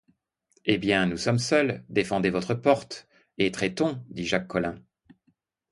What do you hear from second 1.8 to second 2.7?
défendez votre